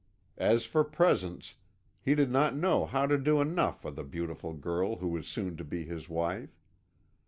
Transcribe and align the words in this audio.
As 0.39 0.65
for 0.65 0.83
presents, 0.83 1.57
he 2.01 2.15
did 2.15 2.31
not 2.31 2.55
know 2.55 2.87
how 2.87 3.05
to 3.05 3.19
do 3.19 3.39
enough 3.39 3.83
for 3.83 3.91
the 3.91 4.03
beautiful 4.03 4.51
girl 4.55 4.95
who 4.95 5.09
was 5.09 5.27
soon 5.27 5.55
to 5.57 5.63
be 5.63 5.85
his 5.85 6.09
wife. 6.09 6.59